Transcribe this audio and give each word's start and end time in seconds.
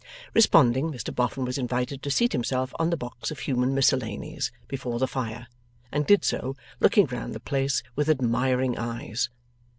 Responding, 0.33 0.89
Mr 0.91 1.13
Boffin 1.13 1.45
was 1.45 1.59
invited 1.59 2.01
to 2.01 2.09
seat 2.09 2.31
himself 2.33 2.73
on 2.79 2.89
the 2.89 2.97
box 2.97 3.29
of 3.29 3.37
human 3.37 3.75
miscellanies 3.75 4.51
before 4.67 4.97
the 4.97 5.05
fire, 5.07 5.45
and 5.91 6.07
did 6.07 6.25
so, 6.25 6.55
looking 6.79 7.05
round 7.05 7.35
the 7.35 7.39
place 7.39 7.83
with 7.95 8.09
admiring 8.09 8.79
eyes. 8.79 9.29